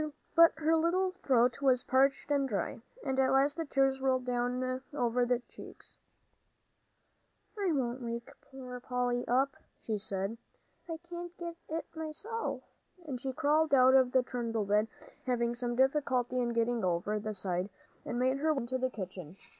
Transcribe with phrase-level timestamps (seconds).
[0.35, 5.25] But her little throat was parched and dry, and at last the tears rolled over
[5.27, 5.95] the round cheeks.
[7.55, 10.39] "I won't wake poor Polly up," she said;
[10.89, 12.63] "I can get it myself,"
[13.05, 14.87] and she crawled out of the trundle bed,
[15.27, 17.69] having some difficulty in getting over the side,
[18.03, 19.37] and made her way out into the kitchen.